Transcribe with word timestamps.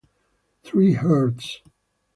Three 0.63 0.93
Hearts 0.93 1.61